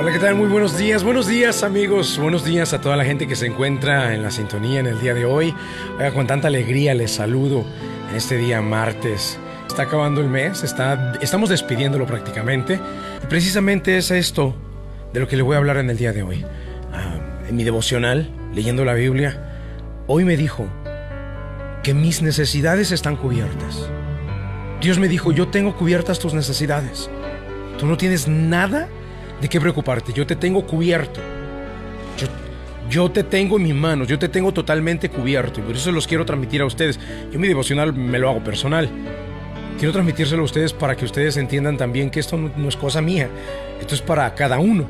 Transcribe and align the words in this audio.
Hola, 0.00 0.12
¿qué 0.12 0.18
tal? 0.18 0.34
Muy 0.34 0.48
buenos 0.48 0.78
días, 0.78 1.04
buenos 1.04 1.26
días 1.26 1.62
amigos, 1.62 2.18
buenos 2.18 2.42
días 2.42 2.72
a 2.72 2.80
toda 2.80 2.96
la 2.96 3.04
gente 3.04 3.28
que 3.28 3.36
se 3.36 3.44
encuentra 3.44 4.14
en 4.14 4.22
la 4.22 4.30
sintonía 4.30 4.80
en 4.80 4.86
el 4.86 4.98
día 4.98 5.12
de 5.12 5.26
hoy. 5.26 5.54
Con 6.14 6.26
tanta 6.26 6.48
alegría 6.48 6.94
les 6.94 7.10
saludo 7.10 7.66
en 8.08 8.16
este 8.16 8.38
día 8.38 8.62
martes. 8.62 9.38
Está 9.68 9.82
acabando 9.82 10.22
el 10.22 10.28
mes, 10.28 10.64
está, 10.64 11.18
estamos 11.20 11.50
despidiéndolo 11.50 12.06
prácticamente. 12.06 12.80
Y 13.22 13.26
precisamente 13.26 13.98
es 13.98 14.10
esto 14.10 14.54
de 15.12 15.20
lo 15.20 15.28
que 15.28 15.36
le 15.36 15.42
voy 15.42 15.56
a 15.56 15.58
hablar 15.58 15.76
en 15.76 15.90
el 15.90 15.98
día 15.98 16.14
de 16.14 16.22
hoy. 16.22 16.46
Ah, 16.94 17.18
en 17.46 17.54
mi 17.54 17.62
devocional, 17.62 18.30
leyendo 18.54 18.86
la 18.86 18.94
Biblia, 18.94 19.60
hoy 20.06 20.24
me 20.24 20.38
dijo 20.38 20.66
que 21.82 21.92
mis 21.92 22.22
necesidades 22.22 22.90
están 22.90 23.16
cubiertas. 23.16 23.86
Dios 24.80 24.98
me 24.98 25.08
dijo, 25.08 25.30
yo 25.30 25.48
tengo 25.48 25.76
cubiertas 25.76 26.18
tus 26.18 26.32
necesidades. 26.32 27.10
Tú 27.76 27.84
no 27.84 27.98
tienes 27.98 28.28
nada 28.28 28.88
de 29.40 29.48
qué 29.48 29.60
preocuparte. 29.60 30.12
Yo 30.12 30.26
te 30.26 30.36
tengo 30.36 30.66
cubierto. 30.66 31.20
Yo, 32.88 33.10
te 33.10 33.22
tengo 33.22 33.56
en 33.56 33.62
mis 33.62 33.74
manos. 33.74 34.08
Yo 34.08 34.18
te 34.18 34.28
tengo 34.28 34.52
totalmente 34.52 35.08
cubierto. 35.08 35.60
Y 35.60 35.62
por 35.62 35.76
eso 35.76 35.92
los 35.92 36.06
quiero 36.06 36.24
transmitir 36.24 36.60
a 36.60 36.66
ustedes. 36.66 36.98
Yo 37.32 37.38
mi 37.38 37.46
devocional 37.46 37.92
me 37.92 38.18
lo 38.18 38.28
hago 38.28 38.42
personal. 38.42 38.90
Quiero 39.78 39.92
transmitírselo 39.92 40.42
a 40.42 40.44
ustedes 40.44 40.72
para 40.72 40.96
que 40.96 41.04
ustedes 41.04 41.36
entiendan 41.36 41.76
también 41.76 42.10
que 42.10 42.20
esto 42.20 42.36
no, 42.36 42.50
no 42.56 42.68
es 42.68 42.76
cosa 42.76 43.00
mía. 43.00 43.28
Esto 43.80 43.94
es 43.94 44.02
para 44.02 44.34
cada 44.34 44.58
uno. 44.58 44.86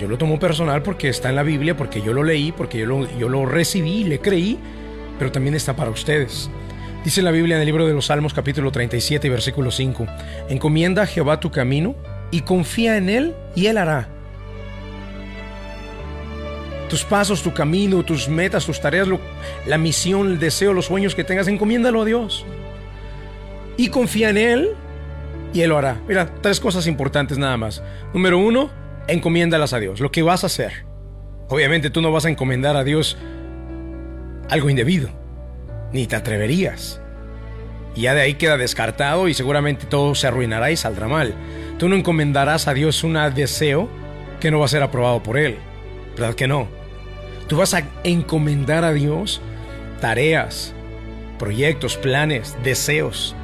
Yo 0.00 0.08
lo 0.08 0.18
tomo 0.18 0.38
personal 0.38 0.82
porque 0.82 1.08
está 1.08 1.28
en 1.28 1.36
la 1.36 1.42
Biblia, 1.42 1.76
porque 1.76 2.02
yo 2.02 2.12
lo 2.12 2.22
leí, 2.24 2.50
porque 2.50 2.78
yo 2.78 2.86
lo, 2.86 3.18
yo 3.18 3.28
lo 3.28 3.46
recibí, 3.46 4.04
le 4.04 4.18
creí, 4.18 4.58
pero 5.18 5.30
también 5.30 5.54
está 5.54 5.76
para 5.76 5.90
ustedes. 5.90 6.50
Dice 7.04 7.20
la 7.22 7.30
Biblia 7.30 7.56
en 7.56 7.62
el 7.62 7.66
libro 7.66 7.86
de 7.86 7.92
los 7.92 8.06
Salmos 8.06 8.32
capítulo 8.32 8.70
37 8.70 9.28
versículo 9.28 9.70
5, 9.70 10.06
encomienda 10.48 11.02
a 11.02 11.06
Jehová 11.06 11.40
tu 11.40 11.50
camino 11.50 11.94
y 12.32 12.40
confía 12.40 12.96
en 12.96 13.08
Él 13.08 13.34
y 13.54 13.66
Él 13.66 13.78
hará. 13.78 14.08
Tus 16.88 17.04
pasos, 17.04 17.42
tu 17.42 17.54
camino, 17.54 18.02
tus 18.02 18.28
metas, 18.28 18.66
tus 18.66 18.80
tareas, 18.80 19.06
la 19.66 19.78
misión, 19.78 20.26
el 20.26 20.38
deseo, 20.40 20.72
los 20.72 20.86
sueños 20.86 21.14
que 21.14 21.22
tengas, 21.22 21.46
encomiéndalo 21.46 22.02
a 22.02 22.04
Dios. 22.04 22.44
Y 23.76 23.88
confía 23.88 24.30
en 24.30 24.38
Él 24.38 24.70
y 25.54 25.60
Él 25.60 25.70
lo 25.70 25.78
hará. 25.78 26.00
Mira, 26.08 26.26
tres 26.40 26.58
cosas 26.58 26.86
importantes 26.86 27.38
nada 27.38 27.56
más. 27.56 27.82
Número 28.12 28.38
uno, 28.38 28.70
encomiéndalas 29.08 29.72
a 29.72 29.78
Dios, 29.78 30.00
lo 30.00 30.10
que 30.10 30.22
vas 30.22 30.42
a 30.42 30.46
hacer. 30.46 30.84
Obviamente 31.48 31.90
tú 31.90 32.00
no 32.00 32.10
vas 32.12 32.24
a 32.24 32.30
encomendar 32.30 32.76
a 32.76 32.84
Dios 32.84 33.16
algo 34.48 34.70
indebido, 34.70 35.10
ni 35.92 36.06
te 36.06 36.16
atreverías. 36.16 37.00
Y 37.94 38.02
ya 38.02 38.14
de 38.14 38.22
ahí 38.22 38.34
queda 38.34 38.56
descartado 38.56 39.28
y 39.28 39.34
seguramente 39.34 39.84
todo 39.84 40.14
se 40.14 40.26
arruinará 40.26 40.70
y 40.70 40.76
saldrá 40.76 41.08
mal. 41.08 41.34
Tú 41.82 41.88
no 41.88 41.96
encomendarás 41.96 42.68
a 42.68 42.74
Dios 42.74 43.02
un 43.02 43.18
deseo 43.34 43.88
que 44.38 44.52
no 44.52 44.60
va 44.60 44.66
a 44.66 44.68
ser 44.68 44.84
aprobado 44.84 45.20
por 45.20 45.36
Él. 45.36 45.56
¿Verdad 46.16 46.34
que 46.36 46.46
no? 46.46 46.68
Tú 47.48 47.56
vas 47.56 47.74
a 47.74 47.82
encomendar 48.04 48.84
a 48.84 48.92
Dios 48.92 49.40
tareas, 50.00 50.74
proyectos, 51.40 51.96
planes, 51.96 52.56
deseos 52.62 53.34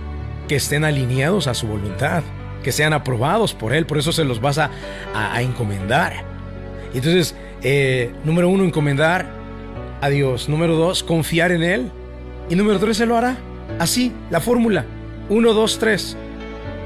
que 0.47 0.55
estén 0.55 0.85
alineados 0.85 1.49
a 1.49 1.55
su 1.55 1.67
voluntad, 1.67 2.23
que 2.63 2.71
sean 2.71 2.93
aprobados 2.93 3.55
por 3.55 3.73
Él. 3.73 3.87
Por 3.87 3.99
eso 3.99 4.13
se 4.13 4.23
los 4.23 4.41
vas 4.41 4.59
a, 4.59 4.71
a, 5.13 5.43
encomendar. 5.43 6.23
Entonces, 6.95 7.35
eh, 7.65 8.13
número 8.23 8.51
uno, 8.51 8.63
encomendar 8.63 9.27
a 10.01 10.09
Dios. 10.11 10.49
Número 10.49 10.77
dos, 10.77 11.03
confiar 11.03 11.51
en 11.51 11.65
Él. 11.65 11.91
Y 12.49 12.55
número 12.55 12.79
tres, 12.79 12.99
se 12.99 13.07
lo 13.07 13.17
hará. 13.17 13.37
Así, 13.81 14.13
la 14.31 14.39
fórmula. 14.39 14.85
Uno, 15.29 15.55
dos, 15.55 15.81
tres. 15.81 16.17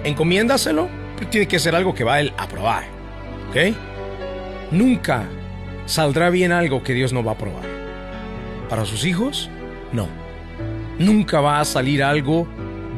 Encomiéndaselo, 0.02 1.01
pero 1.16 1.30
tiene 1.30 1.46
que 1.48 1.58
ser 1.58 1.74
algo 1.74 1.94
que 1.94 2.04
va 2.04 2.20
Él 2.20 2.32
a 2.36 2.44
aprobar. 2.44 2.84
¿Ok? 3.50 3.74
Nunca 4.70 5.24
saldrá 5.86 6.30
bien 6.30 6.52
algo 6.52 6.82
que 6.82 6.94
Dios 6.94 7.12
no 7.12 7.22
va 7.22 7.32
a 7.32 7.34
aprobar. 7.34 7.64
Para 8.68 8.84
sus 8.84 9.04
hijos, 9.04 9.50
no. 9.92 10.08
Nunca 10.98 11.40
va 11.40 11.60
a 11.60 11.64
salir 11.64 12.02
algo 12.02 12.46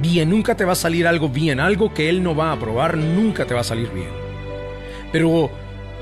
bien, 0.00 0.30
nunca 0.30 0.56
te 0.56 0.64
va 0.64 0.72
a 0.72 0.76
salir 0.76 1.06
algo 1.06 1.28
bien, 1.28 1.60
algo 1.60 1.92
que 1.94 2.08
Él 2.08 2.22
no 2.22 2.34
va 2.34 2.50
a 2.50 2.52
aprobar, 2.52 2.97
nunca 2.97 3.47
te 3.47 3.54
va 3.54 3.60
a 3.60 3.64
salir 3.64 3.91
bien. 3.91 4.10
Pero 5.10 5.50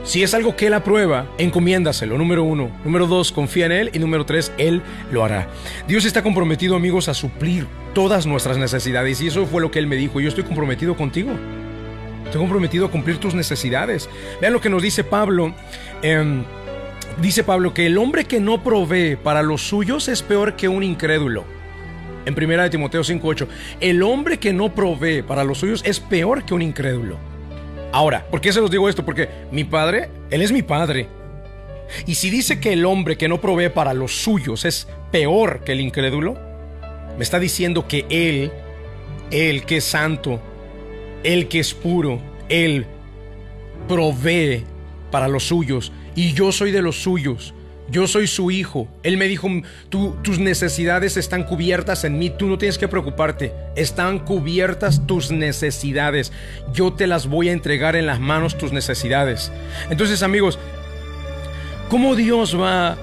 si 0.05 0.25
es 0.25 0.35
algo 0.35 0.57
que 0.57 0.67
Él 0.67 0.75
aprueba, 0.75 1.27
encomiéndaselo, 1.39 2.19
número 2.19 2.43
uno. 2.43 2.71
Número 2.85 3.07
dos, 3.07 3.31
confía 3.31 3.67
en 3.67 3.73
Él. 3.73 3.91
Y 3.93 4.01
número 4.01 4.27
tres, 4.27 4.53
Él 4.59 4.83
lo 5.13 5.25
hará. 5.25 5.49
Dios 5.87 6.05
está 6.05 6.23
comprometido, 6.23 6.75
amigos, 6.75 7.09
a 7.09 7.15
suplir 7.15 7.67
todas 7.95 8.27
nuestras 8.27 8.59
necesidades. 8.59 9.21
Y 9.21 9.29
eso 9.29 9.47
fue 9.47 9.61
lo 9.61 9.71
que 9.71 9.79
Él 9.79 9.87
me 9.87 9.97
dijo. 9.97 10.21
Yo 10.21 10.29
estoy 10.29 10.43
comprometido 10.43 10.97
contigo. 10.97 11.31
Estoy 12.33 12.45
comprometido 12.45 12.87
a 12.87 12.91
cumplir 12.91 13.19
tus 13.19 13.35
necesidades. 13.35 14.09
Vean 14.41 14.55
lo 14.55 14.61
que 14.63 14.71
nos 14.71 14.81
dice 14.81 15.05
Pablo. 15.05 15.53
Eh, 16.01 16.43
dice 17.21 17.45
Pablo 17.45 17.75
que 17.75 17.85
el 17.85 17.99
hombre 17.99 18.25
que 18.25 18.41
no 18.41 18.65
provee 18.65 19.17
para 19.17 19.43
los 19.43 19.61
suyos 19.61 20.09
es 20.09 20.23
peor 20.23 20.57
que 20.57 20.67
un 20.67 20.83
incrédulo. 20.83 21.45
En 22.25 22.35
1 22.35 22.71
Timoteo 22.71 23.05
5:8, 23.05 23.49
el 23.81 24.03
hombre 24.03 24.39
que 24.39 24.55
no 24.55 24.75
provee 24.75 25.21
para 25.21 25.45
los 25.45 25.59
suyos 25.59 25.83
es 25.85 26.01
peor 26.01 26.43
que 26.45 26.55
un 26.55 26.63
incrédulo. 26.63 27.19
Ahora, 27.93 28.25
¿por 28.31 28.41
qué 28.41 28.51
se 28.51 28.63
los 28.63 28.71
digo 28.71 28.89
esto? 28.89 29.05
Porque 29.05 29.29
mi 29.51 29.65
padre, 29.65 30.09
él 30.31 30.41
es 30.41 30.53
mi 30.53 30.63
padre. 30.63 31.09
Y 32.07 32.15
si 32.15 32.31
dice 32.31 32.59
que 32.61 32.73
el 32.73 32.87
hombre 32.87 33.19
que 33.19 33.29
no 33.29 33.43
provee 33.43 33.69
para 33.69 33.93
los 33.93 34.23
suyos 34.23 34.65
es 34.65 34.89
peor 35.11 35.65
que 35.65 35.73
el 35.73 35.83
incrédulo, 35.83 36.39
me 37.19 37.25
está 37.25 37.39
diciendo 37.39 37.87
que 37.87 38.07
él, 38.09 38.51
él 39.31 39.67
que 39.67 39.77
es 39.77 39.85
santo, 39.85 40.41
él 41.23 41.49
que 41.49 41.61
es 41.61 41.75
puro, 41.75 42.21
él 42.49 42.87
provee 43.89 44.65
para 45.11 45.29
los 45.29 45.45
suyos 45.45 45.93
y 46.15 46.33
yo 46.33 46.53
soy 46.53 46.71
de 46.71 46.83
los 46.83 47.03
suyos. 47.03 47.55
Yo 47.91 48.07
soy 48.07 48.27
su 48.27 48.51
hijo. 48.51 48.89
Él 49.03 49.19
me 49.19 49.27
dijo, 49.27 49.49
tú, 49.91 50.17
tus 50.23 50.39
necesidades 50.39 51.19
están 51.19 51.45
cubiertas 51.45 52.05
en 52.05 52.19
mí, 52.19 52.31
tú 52.31 52.47
no 52.47 52.57
tienes 52.57 52.79
que 52.79 52.89
preocuparte. 52.89 53.53
Están 53.77 54.21
cubiertas 54.21 55.07
tus 55.07 55.31
necesidades. 55.31 56.33
Yo 56.73 56.95
te 56.95 57.07
las 57.07 57.27
voy 57.27 57.51
a 57.51 57.53
entregar 57.53 57.95
en 57.95 58.07
las 58.07 58.19
manos 58.19 58.57
tus 58.57 58.73
necesidades. 58.73 59.53
Entonces 59.91 60.23
amigos, 60.23 60.59
¿cómo 61.91 62.15
Dios 62.15 62.59
va 62.59 62.97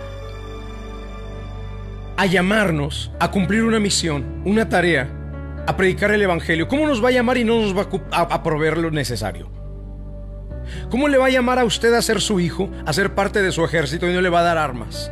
a 2.18 2.26
llamarnos 2.26 3.12
a 3.20 3.30
cumplir 3.30 3.64
una 3.64 3.80
misión, 3.80 4.42
una 4.44 4.70
tarea, 4.70 5.19
a 5.66 5.78
predicar 5.78 6.12
el 6.12 6.22
Evangelio? 6.22 6.68
¿Cómo 6.68 6.88
nos 6.88 7.04
va 7.04 7.10
a 7.10 7.12
llamar 7.12 7.38
y 7.38 7.44
no 7.44 7.62
nos 7.62 7.78
va 7.78 7.88
a, 8.12 8.44
proveer 8.44 8.78
lo 8.78 8.92
necesario? 8.92 9.50
¿Cómo 10.90 11.08
le 11.08 11.18
va 11.18 11.28
a 11.28 11.30
llamar 11.30 11.60
a 11.60 11.66
usted 11.66 11.94
a 11.94 12.02
ser 12.02 12.22
su 12.22 12.40
hijo, 12.40 12.70
a 12.86 12.94
ser 12.94 13.16
parte 13.16 13.42
de 13.42 13.52
su 13.52 13.64
ejército 13.64 14.10
y 14.10 14.14
no 14.14 14.22
le 14.22 14.30
va 14.30 14.42
a 14.42 14.44
dar 14.44 14.58
armas? 14.58 15.12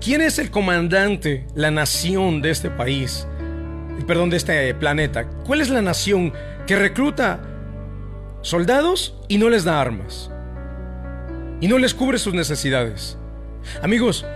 ¿Quién 0.00 0.20
es 0.20 0.38
el 0.38 0.50
comandante, 0.50 1.46
la 1.54 1.70
nación 1.70 2.42
de 2.42 2.50
este 2.50 2.70
país? 2.70 3.26
Perdón, 4.06 4.30
de 4.30 4.36
este 4.36 4.74
planeta. 4.74 5.26
¿Cuál 5.46 5.60
es 5.60 5.70
la 5.70 5.80
nación 5.80 6.32
que 6.66 6.76
recluta 6.76 7.40
soldados 8.42 9.18
y 9.28 9.38
no 9.38 9.48
les 9.48 9.64
da 9.64 9.80
armas? 9.80 10.30
Y 11.60 11.68
no 11.68 11.78
les 11.78 11.94
cubre 11.94 12.18
sus 12.18 12.34
necesidades. 12.34 13.16
Amigos, 13.82 14.26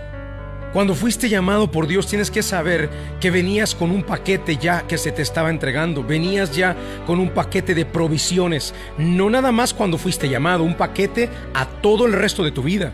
cuando 0.73 0.93
fuiste 0.93 1.29
llamado 1.29 1.71
por 1.71 1.87
Dios 1.87 2.07
tienes 2.07 2.29
que 2.29 2.43
saber 2.43 2.89
que 3.19 3.31
venías 3.31 3.73
con 3.73 3.89
un 3.89 4.03
paquete 4.03 4.57
ya 4.57 4.83
que 4.83 4.97
se 4.99 5.11
te 5.11 5.23
estaba 5.23 5.49
entregando, 5.49 6.03
venías 6.03 6.55
ya 6.55 6.75
con 7.07 7.19
un 7.19 7.29
paquete 7.29 7.73
de 7.73 7.85
provisiones, 7.85 8.75
no 8.97 9.29
nada 9.29 9.51
más 9.51 9.73
cuando 9.73 9.97
fuiste 9.97 10.29
llamado, 10.29 10.63
un 10.63 10.75
paquete 10.75 11.29
a 11.55 11.65
todo 11.65 12.05
el 12.05 12.13
resto 12.13 12.43
de 12.43 12.51
tu 12.51 12.61
vida. 12.61 12.93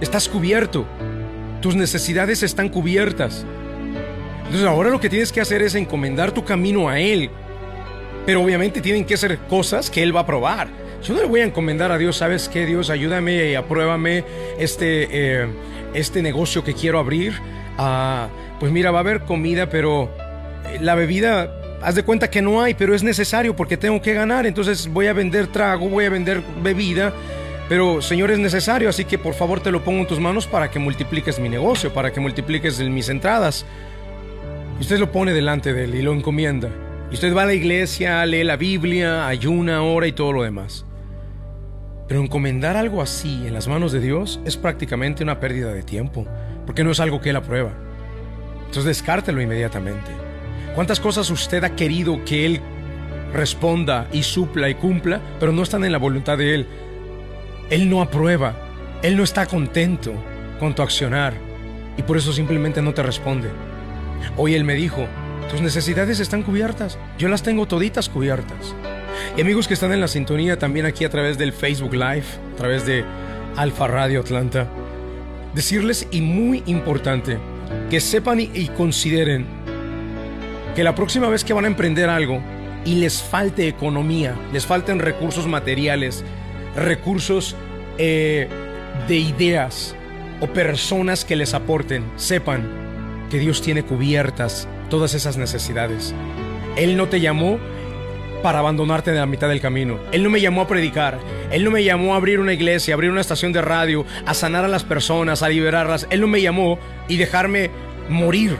Estás 0.00 0.28
cubierto, 0.28 0.86
tus 1.60 1.76
necesidades 1.76 2.42
están 2.42 2.70
cubiertas. 2.70 3.44
Entonces 4.38 4.66
ahora 4.66 4.88
lo 4.88 5.00
que 5.00 5.10
tienes 5.10 5.32
que 5.32 5.40
hacer 5.42 5.60
es 5.60 5.74
encomendar 5.74 6.32
tu 6.32 6.44
camino 6.44 6.88
a 6.88 6.98
Él, 6.98 7.30
pero 8.24 8.42
obviamente 8.42 8.80
tienen 8.80 9.04
que 9.04 9.16
ser 9.18 9.38
cosas 9.40 9.90
que 9.90 10.02
Él 10.02 10.16
va 10.16 10.20
a 10.20 10.26
probar. 10.26 10.85
Yo 11.06 11.14
no 11.14 11.20
le 11.20 11.26
voy 11.26 11.40
a 11.40 11.44
encomendar 11.44 11.92
a 11.92 11.98
Dios, 11.98 12.16
¿sabes 12.16 12.48
qué? 12.48 12.66
Dios, 12.66 12.90
ayúdame 12.90 13.50
y 13.50 13.54
apruébame 13.54 14.24
este... 14.58 15.08
Eh, 15.10 15.48
este 15.96 16.22
negocio 16.22 16.62
que 16.62 16.74
quiero 16.74 16.98
abrir, 16.98 17.32
uh, 17.78 18.28
pues 18.60 18.70
mira, 18.70 18.90
va 18.90 18.98
a 18.98 19.00
haber 19.00 19.20
comida, 19.22 19.68
pero 19.68 20.10
la 20.80 20.94
bebida, 20.94 21.50
haz 21.82 21.94
de 21.94 22.02
cuenta 22.02 22.30
que 22.30 22.42
no 22.42 22.62
hay, 22.62 22.74
pero 22.74 22.94
es 22.94 23.02
necesario 23.02 23.56
porque 23.56 23.76
tengo 23.76 24.00
que 24.02 24.12
ganar, 24.12 24.46
entonces 24.46 24.88
voy 24.88 25.06
a 25.06 25.12
vender 25.12 25.46
trago, 25.48 25.88
voy 25.88 26.04
a 26.04 26.10
vender 26.10 26.42
bebida, 26.62 27.14
pero 27.68 28.02
Señor 28.02 28.30
es 28.30 28.38
necesario, 28.38 28.88
así 28.88 29.04
que 29.04 29.18
por 29.18 29.34
favor 29.34 29.60
te 29.60 29.70
lo 29.70 29.82
pongo 29.82 30.00
en 30.00 30.06
tus 30.06 30.20
manos 30.20 30.46
para 30.46 30.70
que 30.70 30.78
multipliques 30.78 31.38
mi 31.38 31.48
negocio, 31.48 31.92
para 31.92 32.12
que 32.12 32.20
multipliques 32.20 32.78
mis 32.80 33.08
entradas. 33.08 33.64
Y 34.78 34.82
usted 34.82 34.98
lo 34.98 35.10
pone 35.10 35.32
delante 35.32 35.72
de 35.72 35.84
él 35.84 35.94
y 35.94 36.02
lo 36.02 36.12
encomienda. 36.12 36.68
Y 37.10 37.14
usted 37.14 37.34
va 37.34 37.42
a 37.42 37.46
la 37.46 37.54
iglesia, 37.54 38.24
lee 38.26 38.44
la 38.44 38.56
Biblia, 38.56 39.26
ayuna, 39.26 39.82
ora 39.82 40.06
y 40.06 40.12
todo 40.12 40.32
lo 40.32 40.42
demás. 40.42 40.84
Pero 42.08 42.20
encomendar 42.20 42.76
algo 42.76 43.02
así 43.02 43.46
en 43.46 43.54
las 43.54 43.66
manos 43.66 43.92
de 43.92 44.00
Dios 44.00 44.40
es 44.44 44.56
prácticamente 44.56 45.24
una 45.24 45.40
pérdida 45.40 45.72
de 45.72 45.82
tiempo, 45.82 46.26
porque 46.64 46.84
no 46.84 46.90
es 46.90 47.00
algo 47.00 47.20
que 47.20 47.30
Él 47.30 47.36
aprueba. 47.36 47.72
Entonces 48.60 48.84
descártelo 48.84 49.40
inmediatamente. 49.40 50.10
¿Cuántas 50.74 51.00
cosas 51.00 51.30
usted 51.30 51.64
ha 51.64 51.74
querido 51.74 52.24
que 52.24 52.46
Él 52.46 52.60
responda 53.32 54.06
y 54.12 54.22
supla 54.22 54.68
y 54.68 54.74
cumpla, 54.74 55.20
pero 55.40 55.52
no 55.52 55.62
están 55.62 55.84
en 55.84 55.92
la 55.92 55.98
voluntad 55.98 56.38
de 56.38 56.54
Él? 56.54 56.66
Él 57.70 57.90
no 57.90 58.00
aprueba, 58.00 58.54
Él 59.02 59.16
no 59.16 59.24
está 59.24 59.46
contento 59.46 60.12
con 60.60 60.74
tu 60.74 60.82
accionar 60.82 61.34
y 61.96 62.02
por 62.02 62.16
eso 62.16 62.32
simplemente 62.32 62.82
no 62.82 62.94
te 62.94 63.02
responde. 63.02 63.48
Hoy 64.36 64.54
Él 64.54 64.64
me 64.64 64.74
dijo, 64.74 65.06
tus 65.50 65.60
necesidades 65.60 66.20
están 66.20 66.42
cubiertas, 66.42 66.98
yo 67.18 67.28
las 67.28 67.42
tengo 67.42 67.66
toditas 67.66 68.08
cubiertas. 68.08 68.74
Y 69.36 69.40
amigos 69.40 69.68
que 69.68 69.74
están 69.74 69.92
en 69.92 70.00
la 70.00 70.08
sintonía 70.08 70.58
también 70.58 70.86
aquí 70.86 71.04
a 71.04 71.10
través 71.10 71.38
del 71.38 71.52
Facebook 71.52 71.94
Live, 71.94 72.24
a 72.54 72.56
través 72.56 72.86
de 72.86 73.04
Alfa 73.56 73.86
Radio 73.86 74.20
Atlanta, 74.20 74.68
decirles 75.54 76.06
y 76.10 76.20
muy 76.20 76.62
importante 76.66 77.38
que 77.90 78.00
sepan 78.00 78.40
y, 78.40 78.68
consideren 78.76 79.46
que 80.74 80.84
la 80.84 80.94
próxima 80.94 81.28
vez 81.28 81.44
que 81.44 81.52
van 81.52 81.64
a 81.64 81.68
emprender 81.68 82.08
algo 82.08 82.40
y 82.84 82.96
les 82.96 83.22
falte 83.22 83.66
economía, 83.66 84.34
les 84.52 84.66
falten 84.66 84.98
recursos 84.98 85.46
materiales, 85.46 86.24
recursos 86.76 87.56
eh, 87.98 88.48
de 89.08 89.16
ideas 89.16 89.96
o 90.40 90.46
personas 90.46 91.24
que 91.24 91.36
les 91.36 91.54
aporten, 91.54 92.04
sepan 92.16 93.26
que 93.30 93.38
Dios 93.38 93.62
tiene 93.62 93.82
cubiertas 93.82 94.68
todas 94.90 95.14
esas 95.14 95.36
necesidades. 95.36 96.14
Él 96.76 96.96
no 96.96 97.08
te 97.08 97.20
llamó 97.20 97.58
para 98.42 98.60
abandonarte 98.60 99.12
de 99.12 99.18
la 99.18 99.26
mitad 99.26 99.48
del 99.48 99.60
camino. 99.60 99.98
Él 100.12 100.22
no 100.22 100.30
me 100.30 100.40
llamó 100.40 100.62
a 100.62 100.68
predicar. 100.68 101.18
Él 101.50 101.64
no 101.64 101.70
me 101.70 101.84
llamó 101.84 102.14
a 102.14 102.16
abrir 102.16 102.40
una 102.40 102.52
iglesia, 102.52 102.94
a 102.94 102.96
abrir 102.96 103.10
una 103.10 103.20
estación 103.20 103.52
de 103.52 103.62
radio, 103.62 104.04
a 104.24 104.34
sanar 104.34 104.64
a 104.64 104.68
las 104.68 104.84
personas, 104.84 105.42
a 105.42 105.48
liberarlas. 105.48 106.06
Él 106.10 106.20
no 106.20 106.26
me 106.26 106.40
llamó 106.40 106.78
y 107.08 107.16
dejarme 107.16 107.70
morir. 108.08 108.56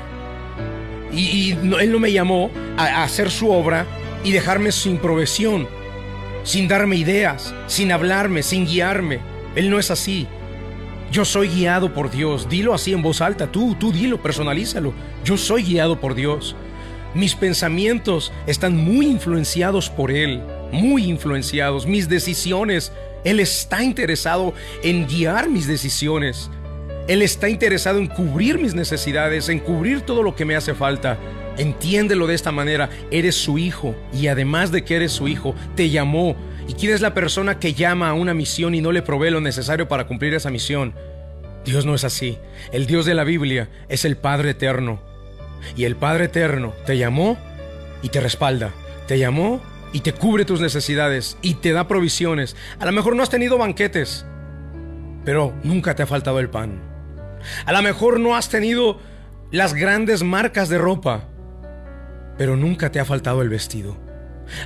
Y, 1.13 1.53
Él 1.53 1.93
no 1.93 1.99
me 1.99 2.13
llamó 2.13 2.51
a, 2.77 2.85
a 2.85 3.05
hacer 3.05 3.31
su 3.31 3.51
obra 3.51 3.87
y 4.25 4.33
dejarme 4.33 4.73
sin 4.73 4.99
provisión, 4.99 5.69
sin 6.43 6.69
darme 6.69 6.97
ideas, 6.97 7.55
sin 7.67 7.93
hablarme, 7.93 8.43
sin 8.43 8.67
guiarme. 8.67 9.21
Él 9.55 9.71
no 9.71 9.79
es 9.79 9.91
así. 9.91 10.27
Yo 11.13 11.25
soy 11.25 11.49
guiado 11.49 11.95
por 11.95 12.11
Dios. 12.11 12.49
Dilo 12.49 12.75
así 12.75 12.93
en 12.93 13.03
voz 13.03 13.21
alta. 13.21 13.51
Tú, 13.51 13.75
tú 13.77 13.93
dilo, 13.93 14.21
personalízalo. 14.21 14.93
Yo 15.25 15.37
soy 15.37 15.63
guiado 15.63 16.01
por 16.01 16.15
Dios. 16.15 16.57
Mis 17.17 17.35
pensamientos 17.35 18.31
están 18.47 18.77
muy 18.77 19.07
influenciados 19.07 19.89
por 19.89 20.11
Él, 20.11 20.43
muy 20.71 21.05
influenciados. 21.05 21.87
Mis 21.87 22.11
decisiones, 22.11 22.93
Él 23.25 23.41
está 23.41 23.83
interesado 23.83 24.53
en 24.83 25.07
guiar 25.07 25.49
mis 25.49 25.67
decisiones. 25.67 26.51
Él 27.09 27.23
está 27.23 27.49
interesado 27.49 28.01
en 28.01 28.07
cubrir 28.07 28.59
mis 28.59 28.75
necesidades, 28.75 29.49
en 29.49 29.61
cubrir 29.61 30.03
todo 30.03 30.23
lo 30.23 30.37
que 30.37 30.45
me 30.45 30.57
hace 30.57 30.75
falta. 30.75 31.17
Entiéndelo 31.57 32.27
de 32.27 32.35
esta 32.35 32.53
manera, 32.53 32.91
eres 33.11 33.35
su 33.35 33.57
hijo 33.57 33.95
y 34.13 34.27
además 34.27 34.71
de 34.71 34.85
que 34.85 34.97
eres 34.97 35.13
su 35.13 35.27
hijo, 35.27 35.55
te 35.75 35.89
llamó. 35.89 36.37
¿Y 36.69 36.75
quién 36.75 36.93
es 36.93 37.01
la 37.01 37.15
persona 37.15 37.59
que 37.59 37.73
llama 37.73 38.11
a 38.11 38.15
una 38.15 38.35
misión 38.35 38.75
y 38.75 38.83
no 38.83 38.93
le 38.93 39.01
provee 39.01 39.31
lo 39.31 39.41
necesario 39.41 39.89
para 39.89 40.07
cumplir 40.07 40.35
esa 40.35 40.51
misión? 40.51 40.93
Dios 41.65 41.87
no 41.87 41.95
es 41.95 42.05
así. 42.05 42.37
El 42.73 42.87
Dios 42.87 43.07
de 43.07 43.15
la 43.15 43.25
Biblia 43.25 43.71
es 43.89 44.05
el 44.05 44.19
Padre 44.19 44.51
eterno. 44.51 45.16
Y 45.75 45.85
el 45.85 45.97
Padre 45.97 46.27
Eterno 46.27 46.75
te 46.85 46.99
llamó 46.99 47.37
y 48.03 48.09
te 48.09 48.21
respalda. 48.21 48.73
Te 49.07 49.19
llamó 49.19 49.61
y 49.93 50.01
te 50.01 50.13
cubre 50.13 50.45
tus 50.45 50.61
necesidades 50.61 51.39
y 51.43 51.55
te 51.55 51.73
da 51.73 51.89
provisiones. 51.89 52.57
A 52.79 52.87
lo 52.87 52.93
mejor 52.93 53.17
no 53.17 53.23
has 53.23 53.31
tenido 53.31 53.59
banquetes, 53.59 54.27
pero 55.25 55.55
nunca 55.63 55.95
te 55.95 56.03
ha 56.03 56.07
faltado 56.07 56.39
el 56.39 56.51
pan. 56.51 56.81
A 57.65 57.73
lo 57.73 57.83
mejor 57.83 58.21
no 58.21 58.37
has 58.37 58.49
tenido 58.49 58.99
las 59.51 59.75
grandes 59.75 60.23
marcas 60.23 60.69
de 60.69 60.79
ropa, 60.79 61.29
pero 62.37 62.57
nunca 62.57 62.91
te 62.91 63.01
ha 63.01 63.05
faltado 63.05 63.43
el 63.43 63.49
vestido. 63.49 63.97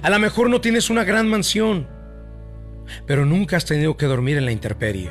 A 0.03 0.11
lo 0.11 0.19
mejor 0.19 0.51
no 0.51 0.61
tienes 0.61 0.91
una 0.91 1.05
gran 1.05 1.29
mansión, 1.29 1.87
pero 3.07 3.25
nunca 3.25 3.57
has 3.57 3.65
tenido 3.65 3.97
que 3.97 4.07
dormir 4.07 4.37
en 4.37 4.45
la 4.45 4.53
intemperie. 4.53 5.11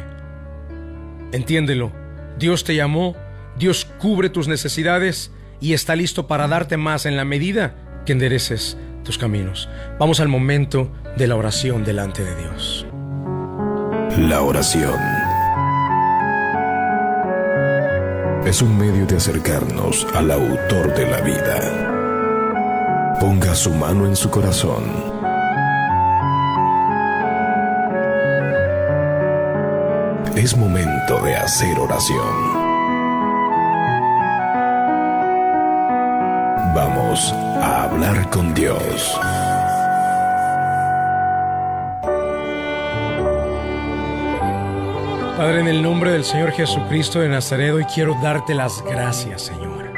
Entiéndelo, 1.32 1.92
Dios 2.38 2.64
te 2.64 2.76
llamó, 2.76 3.16
Dios 3.58 3.86
cubre 4.00 4.30
tus 4.30 4.48
necesidades 4.48 5.32
y 5.62 5.74
está 5.74 5.96
listo 5.96 6.28
para 6.28 6.48
darte 6.48 6.78
más 6.78 7.06
en 7.06 7.18
la 7.18 7.26
medida 7.26 7.76
que 8.06 8.14
endereces 8.14 8.78
tus 9.04 9.18
caminos. 9.18 9.70
Vamos 10.00 10.20
al 10.20 10.28
momento 10.28 10.92
de 11.18 11.28
la 11.28 11.36
oración 11.36 11.84
delante 11.84 12.24
de 12.24 12.36
Dios. 12.36 12.86
La 14.18 14.42
oración 14.42 15.00
es 18.46 18.62
un 18.62 18.78
medio 18.78 19.06
de 19.06 19.18
acercarnos 19.18 20.08
al 20.16 20.32
autor 20.32 20.94
de 20.96 21.10
la 21.10 21.22
vida. 21.22 23.18
Ponga 23.20 23.54
su 23.54 23.70
mano 23.72 24.06
en 24.08 24.16
su 24.16 24.30
corazón. 24.30 24.84
Es 30.36 30.56
momento 30.58 31.22
de 31.22 31.36
hacer 31.36 31.78
oración. 31.78 32.49
Vamos 36.76 37.34
a 37.34 37.84
hablar 37.86 38.30
con 38.30 38.54
Dios. 38.54 39.20
Padre, 45.36 45.62
en 45.62 45.68
el 45.68 45.82
nombre 45.82 46.12
del 46.12 46.24
Señor 46.24 46.52
Jesucristo 46.52 47.22
de 47.22 47.30
Nazaret, 47.30 47.74
hoy 47.74 47.86
quiero 47.86 48.16
darte 48.22 48.54
las 48.54 48.84
gracias, 48.84 49.44
Señor. 49.44 49.92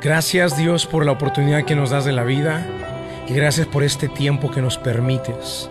Gracias, 0.00 0.56
Dios, 0.56 0.86
por 0.86 1.04
la 1.04 1.12
oportunidad 1.12 1.64
que 1.64 1.74
nos 1.74 1.90
das 1.90 2.04
de 2.04 2.12
la 2.12 2.24
vida 2.24 2.64
y 3.26 3.34
gracias 3.34 3.66
por 3.66 3.82
este 3.82 4.08
tiempo 4.08 4.50
que 4.50 4.62
nos 4.62 4.78
permites. 4.78 5.70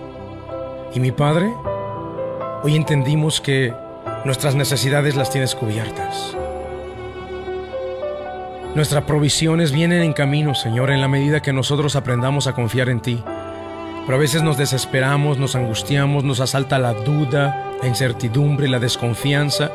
Y 0.93 0.99
mi 0.99 1.11
Padre, 1.11 1.53
hoy 2.63 2.75
entendimos 2.75 3.39
que 3.39 3.73
nuestras 4.25 4.53
necesidades 4.55 5.15
las 5.15 5.29
tienes 5.29 5.55
cubiertas. 5.55 6.35
Nuestras 8.75 9.03
provisiones 9.05 9.71
vienen 9.71 10.03
en 10.03 10.13
camino, 10.13 10.53
Señor, 10.53 10.91
en 10.91 11.01
la 11.01 11.07
medida 11.07 11.41
que 11.41 11.51
nosotros 11.51 11.95
aprendamos 11.95 12.45
a 12.45 12.53
confiar 12.53 12.89
en 12.89 12.99
ti. 12.99 13.23
Pero 14.05 14.15
a 14.15 14.21
veces 14.21 14.43
nos 14.43 14.57
desesperamos, 14.57 15.39
nos 15.39 15.55
angustiamos, 15.55 16.23
nos 16.23 16.39
asalta 16.39 16.77
la 16.77 16.93
duda, 16.93 17.73
la 17.81 17.87
incertidumbre, 17.87 18.67
la 18.67 18.77
desconfianza. 18.77 19.71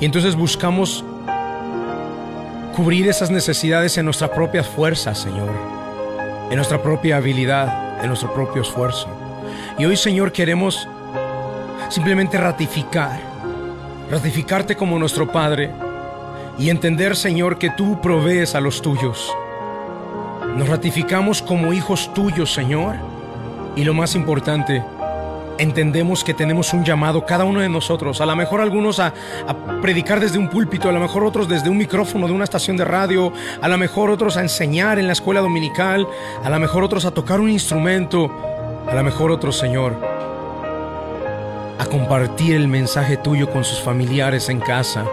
Y 0.00 0.04
entonces 0.04 0.34
buscamos 0.34 1.04
cubrir 2.74 3.08
esas 3.08 3.30
necesidades 3.30 3.96
en 3.98 4.04
nuestra 4.04 4.32
propia 4.32 4.64
fuerza, 4.64 5.14
Señor, 5.14 5.50
en 6.50 6.56
nuestra 6.56 6.82
propia 6.82 7.18
habilidad, 7.18 8.02
en 8.02 8.08
nuestro 8.08 8.34
propio 8.34 8.62
esfuerzo. 8.62 9.08
Y 9.78 9.84
hoy, 9.84 9.96
Señor, 9.96 10.32
queremos 10.32 10.88
simplemente 11.88 12.36
ratificar, 12.36 13.20
ratificarte 14.10 14.74
como 14.74 14.98
nuestro 14.98 15.30
Padre 15.30 15.70
y 16.58 16.70
entender, 16.70 17.14
Señor, 17.14 17.58
que 17.58 17.70
tú 17.70 18.00
provees 18.00 18.54
a 18.54 18.60
los 18.60 18.82
tuyos. 18.82 19.32
Nos 20.56 20.68
ratificamos 20.68 21.40
como 21.40 21.72
hijos 21.72 22.12
tuyos, 22.14 22.52
Señor. 22.52 22.96
Y 23.76 23.84
lo 23.84 23.94
más 23.94 24.16
importante, 24.16 24.82
entendemos 25.58 26.24
que 26.24 26.34
tenemos 26.34 26.72
un 26.72 26.84
llamado, 26.84 27.24
cada 27.24 27.44
uno 27.44 27.60
de 27.60 27.68
nosotros, 27.68 28.20
a 28.20 28.26
lo 28.26 28.34
mejor 28.34 28.60
algunos 28.60 28.98
a, 28.98 29.14
predicar 29.80 30.18
desde 30.18 30.38
un 30.38 30.48
púlpito, 30.48 30.88
a 30.88 30.92
lo 30.92 30.98
mejor 30.98 31.22
otros 31.22 31.48
desde 31.48 31.70
un 31.70 31.76
micrófono 31.76 32.26
de 32.26 32.32
una 32.32 32.42
estación 32.42 32.76
de 32.76 32.84
radio, 32.84 33.32
a 33.60 33.68
lo 33.68 33.78
mejor 33.78 34.10
otros 34.10 34.36
a 34.36 34.40
enseñar 34.40 34.98
en 34.98 35.06
la 35.06 35.12
escuela 35.12 35.40
dominical, 35.40 36.08
a 36.42 36.50
lo 36.50 36.58
mejor 36.58 36.82
otros 36.82 37.04
a 37.04 37.12
tocar 37.12 37.40
un 37.40 37.50
instrumento, 37.50 38.30
a 38.88 38.94
lo 38.94 39.04
mejor 39.04 39.30
otros, 39.30 39.56
Señor, 39.56 39.94
a 41.78 41.86
compartir 41.86 42.56
el 42.56 42.66
mensaje 42.66 43.16
tuyo 43.16 43.48
con 43.48 43.62
sus 43.62 43.80
familiares 43.80 44.48
en 44.48 44.58
casa 44.58 45.04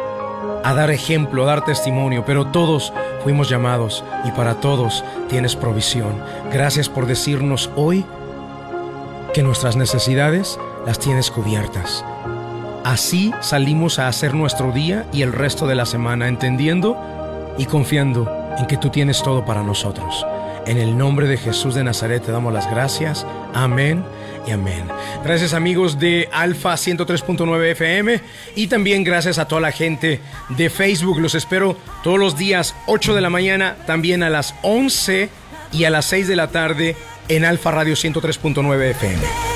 a 0.66 0.74
dar 0.74 0.90
ejemplo, 0.90 1.44
a 1.44 1.46
dar 1.46 1.64
testimonio, 1.64 2.26
pero 2.26 2.48
todos 2.48 2.92
fuimos 3.24 3.48
llamados 3.48 4.04
y 4.24 4.32
para 4.32 4.56
todos 4.56 5.04
tienes 5.30 5.56
provisión. 5.56 6.20
Gracias 6.52 6.90
por 6.90 7.06
decirnos 7.06 7.70
hoy 7.76 8.04
que 9.32 9.44
nuestras 9.44 9.76
necesidades 9.76 10.60
las 10.88 10.98
tienes 10.98 11.30
cubiertas. 11.30 12.04
Así 12.84 13.32
salimos 13.42 14.00
a 14.00 14.08
hacer 14.08 14.34
nuestro 14.34 14.72
día 14.72 15.06
y 15.14 15.22
el 15.22 15.34
resto 15.34 15.68
de 15.68 15.76
la 15.76 15.86
semana, 15.86 16.28
entendiendo 16.28 16.98
y 17.60 17.66
confiando 17.66 18.28
en 18.58 18.66
que 18.66 18.78
tú 18.78 18.90
tienes 18.90 19.22
todo 19.22 19.46
para 19.46 19.62
nosotros. 19.62 20.26
En 20.66 20.80
el 20.80 20.98
nombre 20.98 21.28
de 21.28 21.38
Jesús 21.38 21.76
de 21.76 21.84
Nazaret 21.84 22.26
te 22.26 22.32
damos 22.32 22.52
las 22.52 22.68
gracias. 22.72 23.24
Amén 23.54 24.04
y 24.48 24.52
amén. 24.52 24.86
Gracias 25.24 25.54
amigos 25.54 26.00
de 26.00 26.30
Alfa 26.32 26.74
103.9 26.74 27.72
FM 27.72 28.22
y 28.56 28.68
también 28.68 29.04
gracias 29.04 29.40
a 29.40 29.48
toda 29.48 29.62
la 29.62 29.72
gente 29.72 30.22
de 30.50 30.70
Facebook. 30.70 31.20
Los 31.20 31.36
espero 31.36 31.78
todos 32.04 32.20
los 32.20 32.38
días 32.38 32.76
8 32.88 33.16
de 33.16 33.22
la 33.22 33.30
mañana, 33.30 33.78
también 33.86 34.24
a 34.24 34.30
las 34.30 34.56
11 34.62 35.30
y 35.72 35.84
a 35.86 35.90
las 35.90 36.06
6 36.06 36.28
de 36.28 36.36
la 36.36 36.48
tarde 36.48 36.96
en 37.28 37.46
Alfa 37.46 37.72
Radio 37.72 37.96
103.9 37.96 38.92
FM. 38.92 39.55